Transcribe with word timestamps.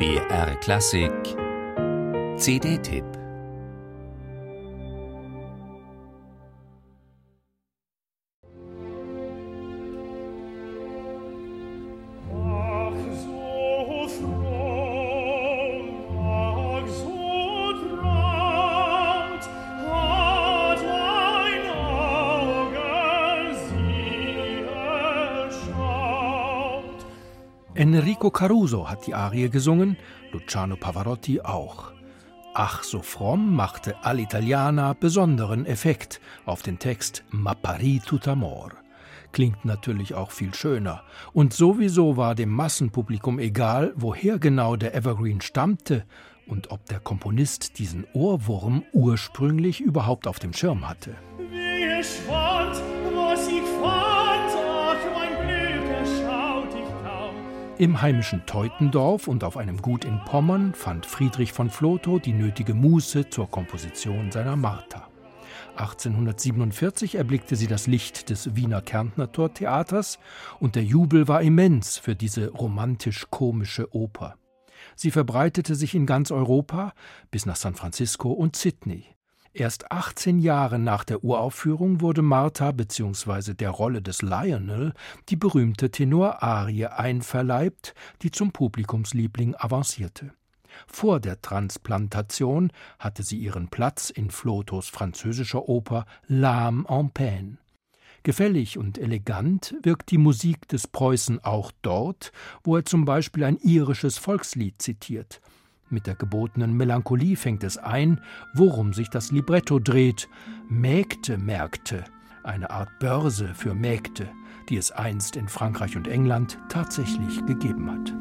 BR 0.00 0.54
Klassik. 0.62 1.36
CD-Tipp 2.38 3.19
Enrico 27.80 28.30
Caruso 28.30 28.90
hat 28.90 29.06
die 29.06 29.14
Arie 29.14 29.48
gesungen, 29.48 29.96
Luciano 30.32 30.76
Pavarotti 30.76 31.40
auch. 31.40 31.92
Ach, 32.52 32.82
so 32.82 33.00
fromm 33.00 33.56
machte 33.56 33.96
All'Italiana 34.04 34.92
besonderen 34.92 35.64
Effekt 35.64 36.20
auf 36.44 36.60
den 36.60 36.78
Text 36.78 37.24
Ma 37.30 37.54
pari 37.54 38.02
tut 38.04 38.28
amor. 38.28 38.72
Klingt 39.32 39.64
natürlich 39.64 40.12
auch 40.12 40.30
viel 40.30 40.52
schöner. 40.52 41.04
Und 41.32 41.54
sowieso 41.54 42.18
war 42.18 42.34
dem 42.34 42.50
Massenpublikum 42.50 43.38
egal, 43.38 43.94
woher 43.96 44.38
genau 44.38 44.76
der 44.76 44.94
Evergreen 44.94 45.40
stammte 45.40 46.04
und 46.46 46.72
ob 46.72 46.84
der 46.84 47.00
Komponist 47.00 47.78
diesen 47.78 48.06
Ohrwurm 48.12 48.84
ursprünglich 48.92 49.80
überhaupt 49.80 50.26
auf 50.26 50.38
dem 50.38 50.52
Schirm 50.52 50.86
hatte. 50.86 51.14
Wie 51.38 51.84
Im 57.80 58.02
heimischen 58.02 58.44
Teutendorf 58.44 59.26
und 59.26 59.42
auf 59.42 59.56
einem 59.56 59.80
Gut 59.80 60.04
in 60.04 60.22
Pommern 60.26 60.74
fand 60.74 61.06
Friedrich 61.06 61.54
von 61.54 61.70
Flotow 61.70 62.18
die 62.18 62.34
nötige 62.34 62.74
Muße 62.74 63.30
zur 63.30 63.50
Komposition 63.50 64.30
seiner 64.30 64.54
Martha. 64.54 65.08
1847 65.76 67.14
erblickte 67.14 67.56
sie 67.56 67.68
das 67.68 67.86
Licht 67.86 68.28
des 68.28 68.54
Wiener 68.54 68.82
Kärntner 68.82 69.32
Theaters 69.32 70.18
und 70.58 70.74
der 70.74 70.84
Jubel 70.84 71.26
war 71.26 71.40
immens 71.40 71.96
für 71.96 72.14
diese 72.14 72.50
romantisch-komische 72.50 73.94
Oper. 73.94 74.34
Sie 74.94 75.10
verbreitete 75.10 75.74
sich 75.74 75.94
in 75.94 76.04
ganz 76.04 76.30
Europa 76.30 76.92
bis 77.30 77.46
nach 77.46 77.56
San 77.56 77.76
Francisco 77.76 78.30
und 78.30 78.56
Sydney. 78.56 79.06
Erst 79.52 79.90
18 79.90 80.38
Jahre 80.38 80.78
nach 80.78 81.02
der 81.02 81.24
Uraufführung 81.24 82.00
wurde 82.00 82.22
Martha 82.22 82.70
bzw. 82.70 83.54
der 83.54 83.70
Rolle 83.70 84.00
des 84.00 84.22
Lionel 84.22 84.92
die 85.28 85.34
berühmte 85.34 85.90
Tenorarie 85.90 86.86
einverleibt, 86.86 87.94
die 88.22 88.30
zum 88.30 88.52
Publikumsliebling 88.52 89.56
avancierte. 89.58 90.32
Vor 90.86 91.18
der 91.18 91.42
Transplantation 91.42 92.72
hatte 93.00 93.24
sie 93.24 93.38
ihren 93.38 93.68
Platz 93.68 94.10
in 94.10 94.30
Flotos 94.30 94.88
französischer 94.88 95.68
Oper 95.68 96.06
L'âme 96.28 96.88
en 96.88 97.10
peine. 97.10 97.58
Gefällig 98.22 98.78
und 98.78 98.98
elegant 98.98 99.74
wirkt 99.82 100.12
die 100.12 100.18
Musik 100.18 100.68
des 100.68 100.86
Preußen 100.86 101.42
auch 101.42 101.72
dort, 101.82 102.30
wo 102.62 102.76
er 102.76 102.84
zum 102.84 103.04
Beispiel 103.04 103.42
ein 103.42 103.56
irisches 103.56 104.16
Volkslied 104.16 104.80
zitiert. 104.80 105.40
Mit 105.92 106.06
der 106.06 106.14
gebotenen 106.14 106.76
Melancholie 106.76 107.36
fängt 107.36 107.64
es 107.64 107.76
ein, 107.76 108.20
worum 108.54 108.92
sich 108.92 109.10
das 109.10 109.32
Libretto 109.32 109.80
dreht. 109.80 110.28
Mägde-Märkte, 110.68 112.04
eine 112.44 112.70
Art 112.70 112.96
Börse 113.00 113.54
für 113.54 113.74
Mägde, 113.74 114.28
die 114.68 114.76
es 114.76 114.92
einst 114.92 115.34
in 115.34 115.48
Frankreich 115.48 115.96
und 115.96 116.06
England 116.06 116.58
tatsächlich 116.68 117.44
gegeben 117.44 117.90
hat. 117.90 118.14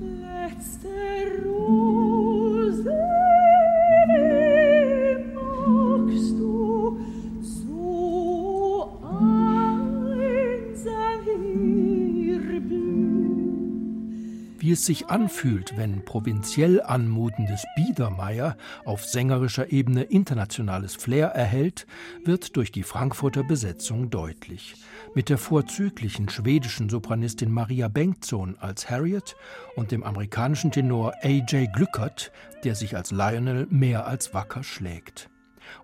Letzte 0.00 0.91
wie 14.72 14.74
es 14.74 14.86
sich 14.86 15.08
anfühlt, 15.08 15.76
wenn 15.76 16.02
provinziell 16.02 16.80
anmutendes 16.80 17.62
Biedermeier 17.76 18.56
auf 18.86 19.04
sängerischer 19.04 19.70
Ebene 19.70 20.04
internationales 20.04 20.94
Flair 20.94 21.26
erhält, 21.26 21.86
wird 22.24 22.56
durch 22.56 22.72
die 22.72 22.82
Frankfurter 22.82 23.44
Besetzung 23.44 24.08
deutlich. 24.08 24.76
Mit 25.14 25.28
der 25.28 25.36
vorzüglichen 25.36 26.30
schwedischen 26.30 26.88
Sopranistin 26.88 27.50
Maria 27.50 27.88
Bengtsson 27.88 28.56
als 28.60 28.88
Harriet 28.88 29.36
und 29.76 29.90
dem 29.90 30.04
amerikanischen 30.04 30.70
Tenor 30.70 31.12
A.J. 31.22 31.70
Glückert, 31.70 32.32
der 32.64 32.74
sich 32.74 32.96
als 32.96 33.10
Lionel 33.10 33.66
mehr 33.68 34.06
als 34.06 34.32
wacker 34.32 34.62
schlägt. 34.62 35.28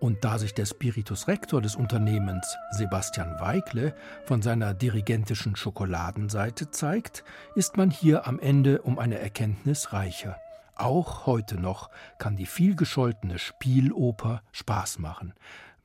Und 0.01 0.25
da 0.25 0.39
sich 0.39 0.55
der 0.55 0.67
Spiritus 0.67 1.29
Rector 1.29 1.63
des 1.63 1.77
Unternehmens, 1.77 2.57
Sebastian 2.71 3.41
Weigle, 3.41 3.95
von 4.25 4.43
seiner 4.43 4.75
dirigentischen 4.75 5.57
Schokoladenseite 5.57 6.71
zeigt, 6.71 7.25
ist 7.55 7.77
man 7.77 7.91
hier 7.91 8.27
am 8.27 8.39
Ende 8.39 8.83
um 8.83 8.99
eine 8.99 9.19
Erkenntnis 9.19 9.93
reicher. 9.93 10.37
Auch 10.77 11.27
heute 11.27 11.57
noch 11.61 11.91
kann 12.19 12.37
die 12.37 12.47
vielgescholtene 12.47 13.39
Spieloper 13.39 14.43
Spaß 14.53 15.01
machen, 15.01 15.35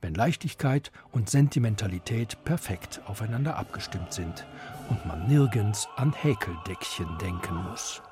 wenn 0.00 0.14
Leichtigkeit 0.14 0.92
und 1.10 1.28
Sentimentalität 1.28 2.44
perfekt 2.44 3.00
aufeinander 3.06 3.56
abgestimmt 3.56 4.12
sind 4.12 4.46
und 4.88 5.04
man 5.06 5.26
nirgends 5.26 5.88
an 5.96 6.12
Häkeldeckchen 6.12 7.18
denken 7.18 7.56
muss. 7.68 8.02